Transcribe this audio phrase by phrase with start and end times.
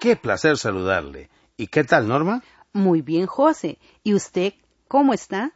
[0.00, 1.30] qué placer saludarle.
[1.56, 2.42] ¿Y qué tal, Norma?
[2.72, 3.78] Muy bien, José.
[4.02, 4.54] ¿Y usted
[4.88, 5.52] cómo está?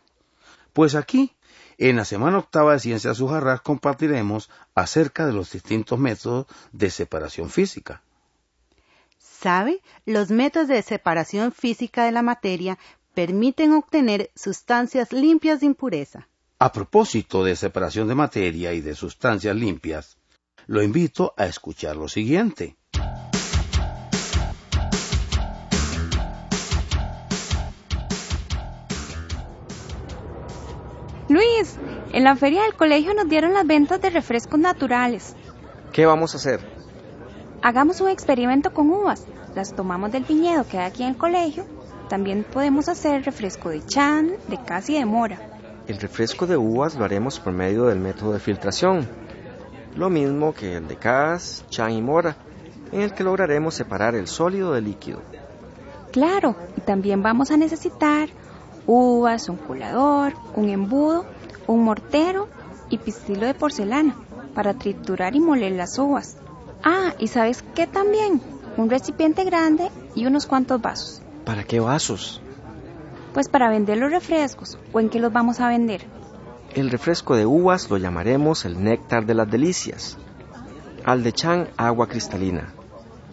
[0.72, 1.32] Pues aquí,
[1.78, 7.50] en la semana octava de Ciencias Sujarras, compartiremos acerca de los distintos métodos de separación
[7.50, 8.02] física.
[9.18, 9.82] ¿Sabe?
[10.06, 12.78] Los métodos de separación física de la materia
[13.14, 16.28] permiten obtener sustancias limpias de impureza.
[16.58, 20.18] A propósito de separación de materia y de sustancias limpias,
[20.66, 22.76] lo invito a escuchar lo siguiente.
[31.30, 31.76] Luis,
[32.12, 35.36] en la feria del colegio nos dieron las ventas de refrescos naturales.
[35.92, 36.58] ¿Qué vamos a hacer?
[37.62, 39.24] Hagamos un experimento con uvas.
[39.54, 41.64] Las tomamos del viñedo que hay aquí en el colegio.
[42.08, 45.38] También podemos hacer refresco de chan, de cas y de mora.
[45.86, 49.06] El refresco de uvas lo haremos por medio del método de filtración.
[49.94, 52.34] Lo mismo que el de cas, chan y mora,
[52.90, 55.22] en el que lograremos separar el sólido del líquido.
[56.10, 58.30] Claro, y también vamos a necesitar
[58.86, 61.24] uvas, un colador, un embudo,
[61.66, 62.48] un mortero
[62.88, 64.14] y pistilo de porcelana
[64.54, 66.36] para triturar y moler las uvas.
[66.82, 68.40] Ah, y sabes qué también?
[68.76, 71.22] Un recipiente grande y unos cuantos vasos.
[71.44, 72.40] ¿Para qué vasos?
[73.32, 74.78] Pues para vender los refrescos.
[74.92, 76.04] ¿O en qué los vamos a vender?
[76.74, 80.16] El refresco de uvas lo llamaremos el néctar de las delicias.
[81.04, 82.72] Al de chan, agua cristalina.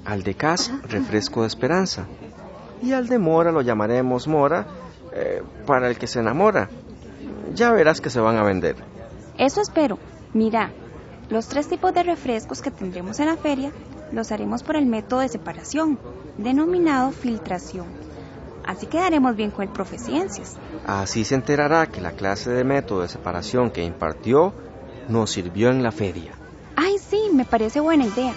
[0.05, 2.05] Al de cas, refresco de esperanza.
[2.81, 4.67] Y al de mora lo llamaremos mora
[5.19, 6.69] eh, para el que se enamora.
[7.53, 8.75] Ya verás que se van a vender.
[9.37, 9.97] Eso espero.
[10.33, 10.71] Mira,
[11.29, 13.71] los tres tipos de refrescos que tendremos en la feria
[14.11, 15.99] los haremos por el método de separación,
[16.37, 17.87] denominado filtración.
[18.65, 20.57] Así quedaremos bien con el profe Ciencias.
[20.85, 24.53] Así se enterará que la clase de método de separación que impartió
[25.09, 26.33] nos sirvió en la feria.
[26.75, 28.33] Ay, sí, me parece buena idea.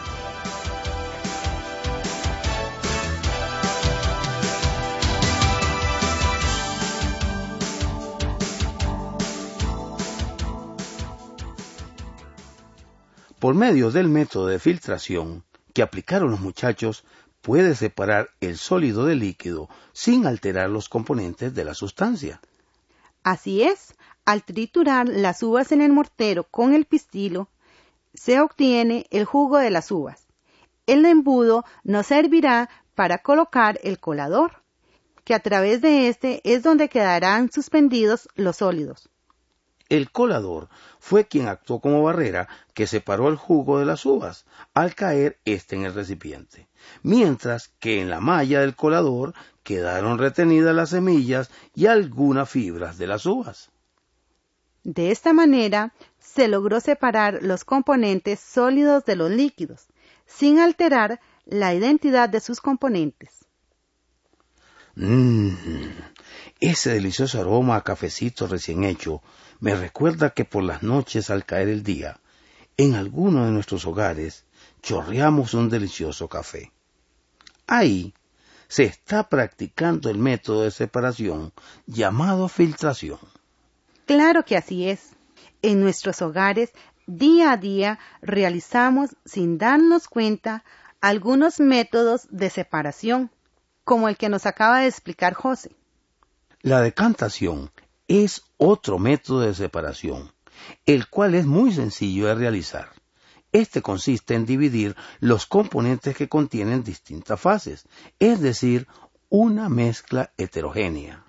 [13.40, 17.04] Por medio del método de filtración que aplicaron los muchachos,
[17.40, 22.42] puede separar el sólido del líquido sin alterar los componentes de la sustancia.
[23.22, 23.94] Así es,
[24.26, 27.48] al triturar las uvas en el mortero con el pistilo,
[28.12, 30.26] se obtiene el jugo de las uvas.
[30.86, 34.62] El embudo nos servirá para colocar el colador,
[35.24, 39.08] que a través de este es donde quedarán suspendidos los sólidos.
[39.90, 40.68] El colador
[41.00, 45.74] fue quien actuó como barrera que separó el jugo de las uvas al caer éste
[45.74, 46.68] en el recipiente,
[47.02, 49.34] mientras que en la malla del colador
[49.64, 53.70] quedaron retenidas las semillas y algunas fibras de las uvas.
[54.84, 59.88] De esta manera se logró separar los componentes sólidos de los líquidos,
[60.24, 63.44] sin alterar la identidad de sus componentes.
[64.94, 65.50] Mmm,
[66.60, 69.22] ese delicioso aroma a cafecito recién hecho
[69.60, 72.20] me recuerda que por las noches al caer el día,
[72.76, 74.44] en alguno de nuestros hogares,
[74.82, 76.72] chorreamos un delicioso café.
[77.66, 78.14] Ahí
[78.68, 81.52] se está practicando el método de separación
[81.86, 83.18] llamado filtración.
[84.06, 85.10] Claro que así es.
[85.62, 86.72] En nuestros hogares,
[87.06, 90.64] día a día, realizamos, sin darnos cuenta,
[91.00, 93.30] algunos métodos de separación,
[93.84, 95.70] como el que nos acaba de explicar José.
[96.62, 97.70] La decantación
[98.06, 100.30] es otro método de separación,
[100.84, 102.90] el cual es muy sencillo de realizar.
[103.50, 107.88] Este consiste en dividir los componentes que contienen distintas fases,
[108.18, 108.88] es decir,
[109.30, 111.24] una mezcla heterogénea.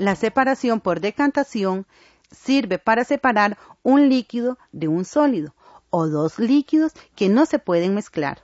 [0.00, 1.86] La separación por decantación
[2.30, 5.54] sirve para separar un líquido de un sólido
[5.90, 8.40] o dos líquidos que no se pueden mezclar.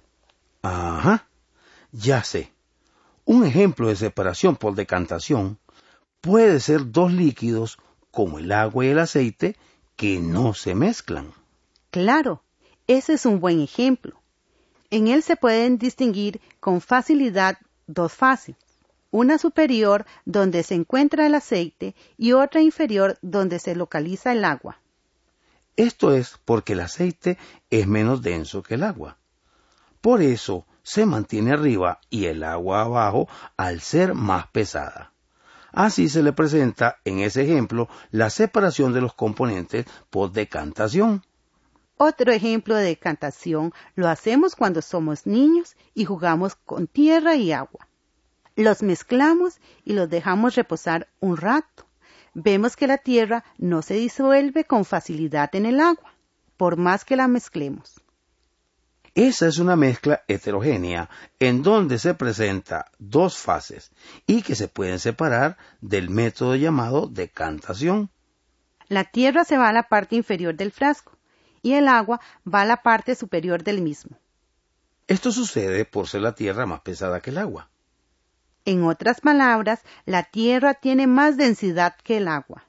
[0.61, 1.27] Ajá,
[1.93, 2.53] ya sé.
[3.25, 5.59] Un ejemplo de separación por decantación
[6.21, 7.79] puede ser dos líquidos
[8.11, 9.57] como el agua y el aceite
[9.97, 11.33] que no se mezclan.
[11.91, 12.43] Claro,
[12.87, 14.21] ese es un buen ejemplo.
[14.91, 17.57] En él se pueden distinguir con facilidad
[17.87, 18.57] dos fases,
[19.17, 24.79] una superior donde se encuentra el aceite y otra inferior donde se localiza el agua.
[25.75, 27.39] Esto es porque el aceite
[27.71, 29.17] es menos denso que el agua.
[30.03, 33.27] Por eso se mantiene arriba y el agua abajo
[33.57, 35.13] al ser más pesada.
[35.73, 41.23] Así se le presenta en ese ejemplo la separación de los componentes por decantación.
[41.97, 47.89] Otro ejemplo de decantación lo hacemos cuando somos niños y jugamos con tierra y agua.
[48.57, 51.87] Los mezclamos y los dejamos reposar un rato.
[52.33, 56.15] Vemos que la tierra no se disuelve con facilidad en el agua,
[56.57, 58.01] por más que la mezclemos.
[59.15, 61.09] Esa es una mezcla heterogénea
[61.39, 63.91] en donde se presenta dos fases
[64.27, 68.11] y que se pueden separar del método llamado decantación.
[68.89, 71.13] La tierra se va a la parte inferior del frasco
[71.63, 74.19] y el agua va a la parte superior del mismo.
[75.09, 77.71] Esto sucede por ser la tierra más pesada que el agua.
[78.67, 82.65] En otras palabras, la tierra tiene más densidad que el agua.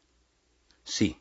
[0.83, 1.19] Sí,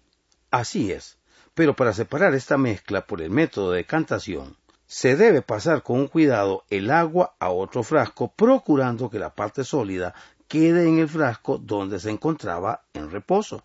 [0.50, 1.17] así es.
[1.55, 4.55] Pero para separar esta mezcla por el método de decantación,
[4.87, 10.14] se debe pasar con cuidado el agua a otro frasco, procurando que la parte sólida
[10.46, 13.64] quede en el frasco donde se encontraba en reposo.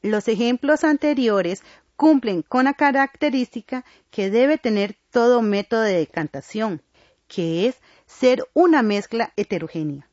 [0.00, 1.62] Los ejemplos anteriores
[1.96, 6.80] cumplen con la característica que debe tener todo método de decantación,
[7.26, 7.76] que es
[8.08, 10.07] ser una mezcla heterogénea.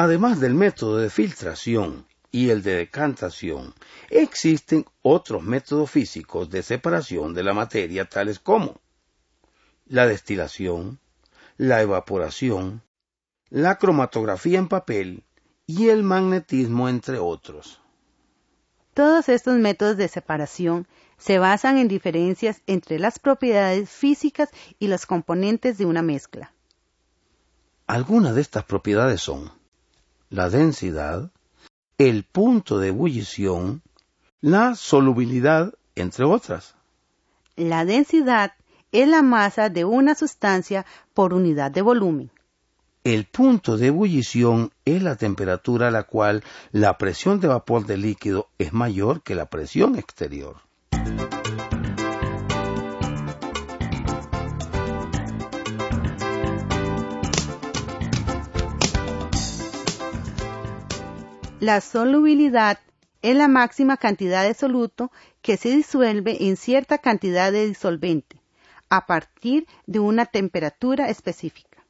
[0.00, 3.74] Además del método de filtración y el de decantación,
[4.10, 8.80] existen otros métodos físicos de separación de la materia tales como
[9.86, 11.00] la destilación,
[11.56, 12.82] la evaporación,
[13.50, 15.24] la cromatografía en papel
[15.66, 17.82] y el magnetismo, entre otros.
[18.94, 20.86] Todos estos métodos de separación
[21.16, 26.52] se basan en diferencias entre las propiedades físicas y los componentes de una mezcla.
[27.88, 29.57] Algunas de estas propiedades son
[30.30, 31.30] la densidad,
[31.96, 33.82] el punto de ebullición,
[34.40, 36.74] la solubilidad, entre otras.
[37.56, 38.52] La densidad
[38.92, 42.30] es la masa de una sustancia por unidad de volumen.
[43.04, 48.02] El punto de ebullición es la temperatura a la cual la presión de vapor del
[48.02, 50.67] líquido es mayor que la presión exterior.
[61.60, 62.78] La solubilidad
[63.20, 65.10] es la máxima cantidad de soluto
[65.42, 68.40] que se disuelve en cierta cantidad de disolvente,
[68.88, 71.84] a partir de una temperatura específica.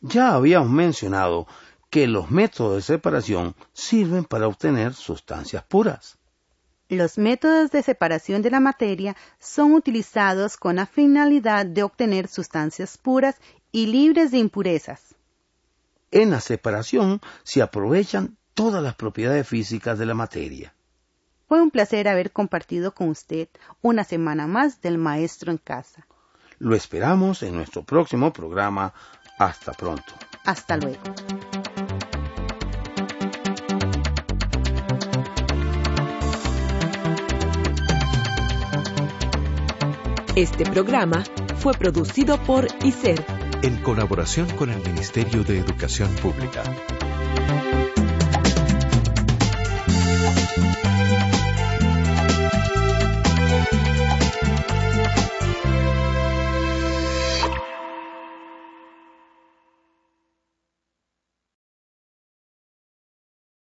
[0.00, 1.48] Ya habíamos mencionado
[1.90, 6.16] que los métodos de separación sirven para obtener sustancias puras.
[6.88, 12.96] Los métodos de separación de la materia son utilizados con la finalidad de obtener sustancias
[12.96, 13.34] puras
[13.72, 15.16] y libres de impurezas.
[16.12, 20.74] En la separación se aprovechan todas las propiedades físicas de la materia.
[21.46, 23.46] Fue un placer haber compartido con usted
[23.82, 26.04] una semana más del Maestro en Casa.
[26.58, 28.92] Lo esperamos en nuestro próximo programa.
[29.38, 30.12] Hasta pronto.
[30.44, 30.98] Hasta luego.
[40.34, 41.22] Este programa
[41.58, 43.24] fue producido por ICER
[43.62, 46.64] en colaboración con el Ministerio de Educación Pública.